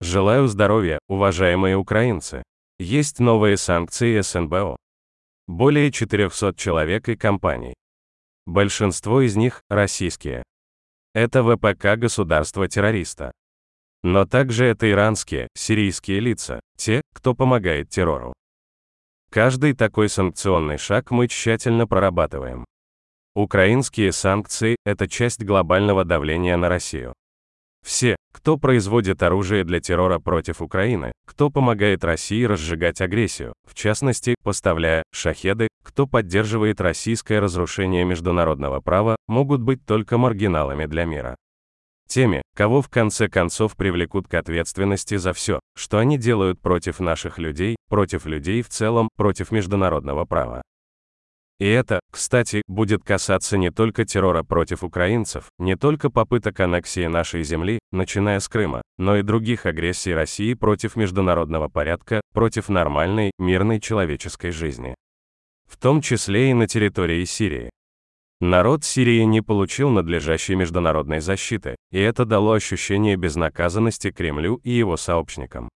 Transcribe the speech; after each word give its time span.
Желаю 0.00 0.46
здоровья, 0.46 0.98
уважаемые 1.08 1.76
украинцы. 1.76 2.42
Есть 2.78 3.18
новые 3.18 3.56
санкции 3.56 4.20
СНБО. 4.20 4.76
Более 5.46 5.90
400 5.90 6.54
человек 6.54 7.08
и 7.08 7.16
компаний. 7.16 7.72
Большинство 8.44 9.22
из 9.22 9.36
них– 9.36 9.62
российские. 9.70 10.42
Это 11.14 11.42
ВПК 11.42 11.98
государства-террориста. 11.98 13.32
Но 14.02 14.26
также 14.26 14.66
это 14.66 14.90
иранские, 14.90 15.48
сирийские 15.54 16.20
лица, 16.20 16.60
те, 16.76 17.00
кто 17.14 17.34
помогает 17.34 17.88
террору. 17.88 18.34
Каждый 19.30 19.72
такой 19.72 20.10
санкционный 20.10 20.76
шаг 20.76 21.10
мы 21.10 21.26
тщательно 21.26 21.86
прорабатываем. 21.86 22.66
Украинские 23.34 24.12
санкции– 24.12 24.76
это 24.84 25.08
часть 25.08 25.42
глобального 25.42 26.04
давления 26.04 26.58
на 26.58 26.68
Россию. 26.68 27.14
Все, 27.86 28.16
кто 28.32 28.56
производит 28.56 29.22
оружие 29.22 29.62
для 29.62 29.78
террора 29.78 30.18
против 30.18 30.60
Украины, 30.60 31.12
кто 31.24 31.50
помогает 31.50 32.02
России 32.02 32.42
разжигать 32.42 33.00
агрессию, 33.00 33.52
в 33.64 33.74
частности, 33.74 34.34
поставляя 34.42 35.04
шахеды, 35.12 35.68
кто 35.84 36.08
поддерживает 36.08 36.80
российское 36.80 37.38
разрушение 37.38 38.04
международного 38.04 38.80
права, 38.80 39.14
могут 39.28 39.60
быть 39.60 39.86
только 39.86 40.18
маргиналами 40.18 40.86
для 40.86 41.04
мира. 41.04 41.36
Теми, 42.08 42.42
кого 42.56 42.82
в 42.82 42.88
конце 42.88 43.28
концов 43.28 43.76
привлекут 43.76 44.26
к 44.26 44.34
ответственности 44.34 45.16
за 45.16 45.32
все, 45.32 45.60
что 45.76 45.98
они 45.98 46.18
делают 46.18 46.60
против 46.60 46.98
наших 46.98 47.38
людей, 47.38 47.76
против 47.88 48.26
людей 48.26 48.62
в 48.62 48.68
целом, 48.68 49.08
против 49.16 49.52
международного 49.52 50.24
права. 50.24 50.62
И 51.58 51.66
это, 51.66 52.00
кстати, 52.10 52.62
будет 52.66 53.02
касаться 53.02 53.56
не 53.56 53.70
только 53.70 54.04
террора 54.04 54.42
против 54.42 54.84
украинцев, 54.84 55.48
не 55.58 55.74
только 55.74 56.10
попыток 56.10 56.60
аннексии 56.60 57.06
нашей 57.06 57.44
земли, 57.44 57.78
начиная 57.92 58.40
с 58.40 58.48
Крыма, 58.48 58.82
но 58.98 59.16
и 59.16 59.22
других 59.22 59.64
агрессий 59.64 60.12
России 60.12 60.52
против 60.52 60.96
международного 60.96 61.68
порядка, 61.68 62.20
против 62.34 62.68
нормальной, 62.68 63.30
мирной 63.38 63.80
человеческой 63.80 64.50
жизни. 64.50 64.94
В 65.66 65.78
том 65.78 66.02
числе 66.02 66.50
и 66.50 66.54
на 66.54 66.66
территории 66.66 67.24
Сирии. 67.24 67.70
Народ 68.42 68.84
Сирии 68.84 69.22
не 69.22 69.40
получил 69.40 69.88
надлежащей 69.88 70.56
международной 70.56 71.20
защиты, 71.20 71.74
и 71.90 71.98
это 71.98 72.26
дало 72.26 72.52
ощущение 72.52 73.16
безнаказанности 73.16 74.10
Кремлю 74.10 74.56
и 74.56 74.72
его 74.72 74.98
сообщникам. 74.98 75.70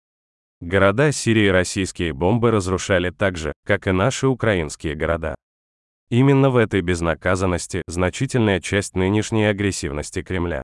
Города 0.61 1.13
Сирии 1.13 1.47
российские 1.47 2.13
бомбы 2.13 2.51
разрушали 2.51 3.11
так 3.11 3.37
же, 3.37 3.53
как 3.65 3.87
и 3.87 3.93
наши 3.93 4.27
украинские 4.27 4.97
города. 4.97 5.37
Именно 6.11 6.49
в 6.49 6.57
этой 6.57 6.81
безнаказанности 6.81 7.83
значительная 7.87 8.61
часть 8.61 8.97
нынешней 8.97 9.45
агрессивности 9.45 10.23
Кремля. 10.23 10.63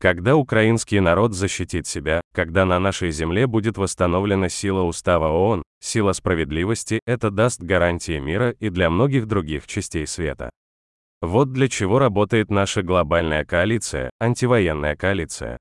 Когда 0.00 0.36
украинский 0.36 1.00
народ 1.00 1.34
защитит 1.34 1.86
себя, 1.86 2.22
когда 2.32 2.64
на 2.64 2.78
нашей 2.78 3.10
земле 3.10 3.46
будет 3.46 3.76
восстановлена 3.76 4.48
сила 4.48 4.82
устава 4.84 5.28
ООН, 5.28 5.62
сила 5.80 6.12
справедливости, 6.12 7.00
это 7.04 7.30
даст 7.30 7.60
гарантии 7.60 8.18
мира 8.18 8.50
и 8.52 8.70
для 8.70 8.88
многих 8.88 9.26
других 9.26 9.66
частей 9.66 10.06
света. 10.06 10.48
Вот 11.20 11.52
для 11.52 11.68
чего 11.68 11.98
работает 11.98 12.48
наша 12.50 12.82
глобальная 12.82 13.44
коалиция, 13.44 14.10
антивоенная 14.18 14.96
коалиция. 14.96 15.58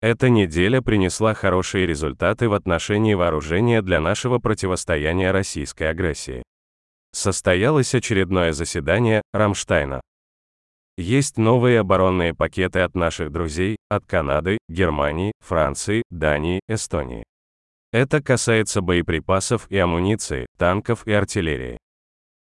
Эта 0.00 0.28
неделя 0.28 0.80
принесла 0.80 1.34
хорошие 1.34 1.86
результаты 1.86 2.48
в 2.48 2.54
отношении 2.54 3.14
вооружения 3.14 3.82
для 3.82 4.00
нашего 4.00 4.38
противостояния 4.38 5.30
российской 5.32 5.84
агрессии 5.84 6.41
состоялось 7.12 7.94
очередное 7.94 8.52
заседание 8.52 9.22
Рамштайна. 9.32 10.00
Есть 10.96 11.38
новые 11.38 11.80
оборонные 11.80 12.34
пакеты 12.34 12.80
от 12.80 12.94
наших 12.94 13.32
друзей, 13.32 13.76
от 13.88 14.04
Канады, 14.06 14.58
Германии, 14.68 15.32
Франции, 15.40 16.02
Дании, 16.10 16.60
Эстонии. 16.68 17.24
Это 17.92 18.22
касается 18.22 18.80
боеприпасов 18.80 19.70
и 19.70 19.78
амуниции, 19.78 20.46
танков 20.58 21.06
и 21.06 21.12
артиллерии. 21.12 21.78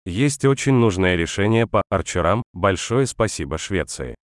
Есть 0.06 0.46
очень 0.46 0.74
нужное 0.74 1.16
решение 1.16 1.68
по 1.68 1.84
арчерам, 1.90 2.44
большое 2.54 3.06
спасибо 3.06 3.58
Швеции. 3.58 4.16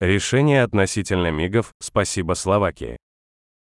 Решение 0.00 0.62
относительно 0.62 1.30
МИГов, 1.30 1.72
спасибо 1.80 2.34
Словакии. 2.34 2.98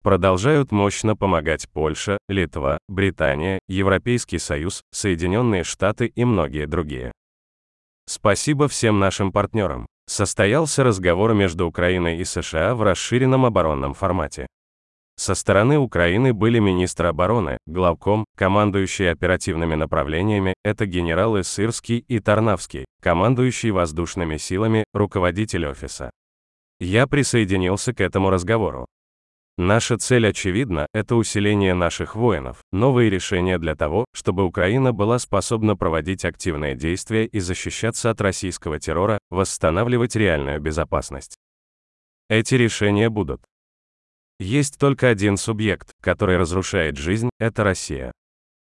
Продолжают 0.02 0.72
мощно 0.72 1.14
помогать 1.14 1.68
Польша, 1.68 2.16
Литва, 2.26 2.78
Британия, 2.88 3.58
Европейский 3.68 4.38
Союз, 4.38 4.82
Соединенные 4.92 5.62
Штаты 5.62 6.06
и 6.06 6.24
многие 6.24 6.66
другие. 6.66 7.12
Спасибо 8.06 8.66
всем 8.66 8.98
нашим 8.98 9.30
партнерам. 9.30 9.86
Состоялся 10.06 10.84
разговор 10.84 11.34
между 11.34 11.66
Украиной 11.66 12.18
и 12.18 12.24
США 12.24 12.74
в 12.74 12.82
расширенном 12.82 13.44
оборонном 13.44 13.92
формате. 13.92 14.46
Со 15.16 15.34
стороны 15.34 15.78
Украины 15.78 16.32
были 16.32 16.58
министр 16.60 17.06
обороны, 17.06 17.58
главком, 17.66 18.24
командующий 18.38 19.10
оперативными 19.10 19.74
направлениями, 19.74 20.54
это 20.64 20.86
генералы 20.86 21.44
Сырский 21.44 21.98
и 21.98 22.20
Тарнавский, 22.20 22.86
командующий 23.02 23.70
воздушными 23.70 24.38
силами, 24.38 24.86
руководитель 24.94 25.66
офиса. 25.66 26.10
Я 26.80 27.06
присоединился 27.06 27.92
к 27.92 28.00
этому 28.00 28.30
разговору. 28.30 28.86
Наша 29.62 29.98
цель 29.98 30.26
очевидна– 30.26 30.86
это 30.94 31.16
усиление 31.16 31.74
наших 31.74 32.16
воинов, 32.16 32.62
новые 32.72 33.10
решения 33.10 33.58
для 33.58 33.74
того, 33.74 34.06
чтобы 34.14 34.46
Украина 34.46 34.94
была 34.94 35.18
способна 35.18 35.76
проводить 35.76 36.24
активные 36.24 36.74
действия 36.74 37.26
и 37.26 37.40
защищаться 37.40 38.08
от 38.08 38.22
российского 38.22 38.80
террора, 38.80 39.18
восстанавливать 39.28 40.16
реальную 40.16 40.62
безопасность. 40.62 41.36
Эти 42.30 42.54
решения 42.54 43.10
будут. 43.10 43.42
Есть 44.38 44.78
только 44.78 45.10
один 45.10 45.36
субъект, 45.36 45.90
который 46.00 46.38
разрушает 46.38 46.96
жизнь– 46.96 47.28
это 47.38 47.62
Россия. 47.62 48.12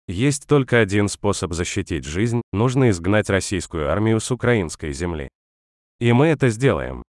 Есть 0.07 0.47
только 0.47 0.79
один 0.79 1.09
способ 1.09 1.51
защитить 1.51 2.05
жизнь– 2.05 2.41
нужно 2.53 2.91
изгнать 2.91 3.29
российскую 3.29 3.91
армию 3.91 4.21
с 4.21 4.31
украинской 4.31 4.93
земли. 4.93 5.27
И 5.99 6.13
мы 6.13 6.27
это 6.27 6.47
сделаем. 6.47 7.03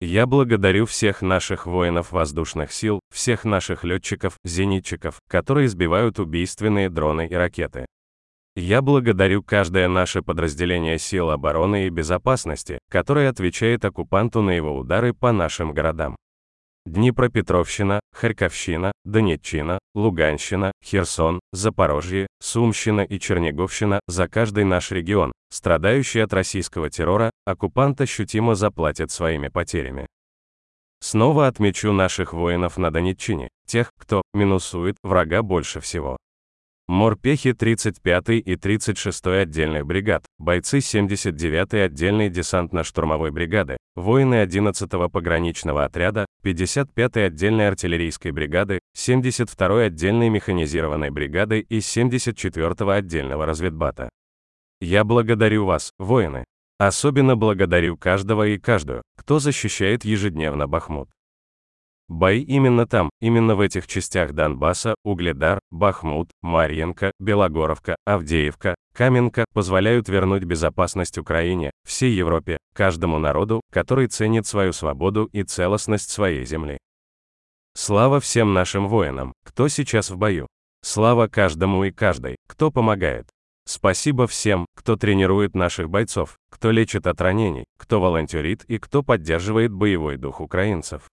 Я 0.00 0.26
благодарю 0.26 0.86
всех 0.86 1.22
наших 1.22 1.66
воинов 1.66 2.12
воздушных 2.12 2.72
сил, 2.72 3.00
всех 3.12 3.44
наших 3.44 3.84
летчиков, 3.84 4.36
зенитчиков, 4.44 5.20
которые 5.28 5.68
сбивают 5.68 6.18
убийственные 6.18 6.90
дроны 6.90 7.26
и 7.26 7.34
ракеты. 7.34 7.86
Я 8.56 8.82
благодарю 8.82 9.42
каждое 9.42 9.88
наше 9.88 10.22
подразделение 10.22 10.98
сил 10.98 11.30
обороны 11.30 11.86
и 11.86 11.90
безопасности, 11.90 12.78
которое 12.88 13.28
отвечает 13.28 13.84
оккупанту 13.84 14.42
на 14.42 14.50
его 14.50 14.76
удары 14.76 15.12
по 15.12 15.32
нашим 15.32 15.72
городам. 15.72 16.16
Днепропетровщина, 16.86 18.00
Харьковщина, 18.12 18.92
Донеччина, 19.04 19.78
Луганщина, 19.94 20.72
Херсон, 20.84 21.40
Запорожье, 21.52 22.26
Сумщина 22.40 23.00
и 23.00 23.18
Черниговщина, 23.18 24.00
за 24.06 24.28
каждый 24.28 24.64
наш 24.64 24.90
регион, 24.90 25.32
страдающий 25.50 26.20
от 26.20 26.34
российского 26.34 26.90
террора, 26.90 27.30
оккупант 27.46 28.02
ощутимо 28.02 28.54
заплатит 28.54 29.10
своими 29.10 29.48
потерями. 29.48 30.06
Снова 31.00 31.46
отмечу 31.46 31.92
наших 31.92 32.34
воинов 32.34 32.76
на 32.76 32.90
Донеччине, 32.90 33.48
тех, 33.66 33.90
кто 33.98 34.22
минусует 34.34 34.96
врага 35.02 35.42
больше 35.42 35.80
всего. 35.80 36.18
Морпехи 36.86 37.48
35-й 37.48 38.40
и 38.40 38.56
36-й 38.56 39.40
отдельных 39.40 39.86
бригад, 39.86 40.26
бойцы 40.38 40.78
79-й 40.78 41.82
отдельной 41.82 42.28
десантно-штурмовой 42.28 43.30
бригады, 43.30 43.78
воины 43.96 44.42
11-го 44.44 45.08
пограничного 45.08 45.86
отряда, 45.86 46.26
55-й 46.44 47.24
отдельной 47.24 47.68
артиллерийской 47.68 48.32
бригады, 48.32 48.80
72-й 48.98 49.86
отдельной 49.86 50.28
механизированной 50.28 51.08
бригады 51.08 51.60
и 51.60 51.78
74-го 51.78 52.90
отдельного 52.90 53.46
разведбата. 53.46 54.10
Я 54.82 55.04
благодарю 55.04 55.64
вас, 55.64 55.90
воины. 55.98 56.44
Особенно 56.78 57.34
благодарю 57.34 57.96
каждого 57.96 58.46
и 58.46 58.58
каждую, 58.58 59.02
кто 59.16 59.38
защищает 59.38 60.04
ежедневно 60.04 60.66
Бахмут. 60.66 61.08
Бои 62.08 62.42
именно 62.42 62.86
там, 62.86 63.08
именно 63.20 63.56
в 63.56 63.60
этих 63.60 63.86
частях 63.86 64.32
Донбасса, 64.32 64.94
Угледар, 65.04 65.58
Бахмут, 65.70 66.30
Марьенко, 66.42 67.12
Белогоровка, 67.18 67.96
Авдеевка, 68.04 68.74
Каменка 68.94 69.46
позволяют 69.54 70.08
вернуть 70.08 70.44
безопасность 70.44 71.16
Украине, 71.16 71.70
всей 71.86 72.12
Европе, 72.12 72.58
каждому 72.74 73.18
народу, 73.18 73.62
который 73.72 74.08
ценит 74.08 74.46
свою 74.46 74.72
свободу 74.72 75.24
и 75.32 75.44
целостность 75.44 76.10
своей 76.10 76.44
земли. 76.44 76.78
Слава 77.74 78.20
всем 78.20 78.52
нашим 78.52 78.86
воинам, 78.86 79.32
кто 79.44 79.68
сейчас 79.68 80.10
в 80.10 80.16
бою. 80.16 80.46
Слава 80.82 81.26
каждому 81.26 81.84
и 81.84 81.90
каждой, 81.90 82.36
кто 82.46 82.70
помогает. 82.70 83.26
Спасибо 83.66 84.26
всем, 84.26 84.66
кто 84.76 84.96
тренирует 84.96 85.54
наших 85.54 85.88
бойцов, 85.88 86.36
кто 86.50 86.70
лечит 86.70 87.06
от 87.06 87.18
ранений, 87.22 87.64
кто 87.78 87.98
волонтерит 87.98 88.62
и 88.64 88.78
кто 88.78 89.02
поддерживает 89.02 89.72
боевой 89.72 90.18
дух 90.18 90.40
украинцев. 90.40 91.08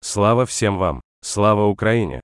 Слава 0.00 0.44
всем 0.46 0.78
вам! 0.78 1.00
Слава 1.22 1.66
Украине! 1.66 2.20